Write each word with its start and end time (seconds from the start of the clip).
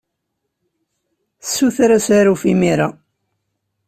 Ssuter 1.41 1.89
asaruf 1.97 2.41
imir-a. 2.51 2.87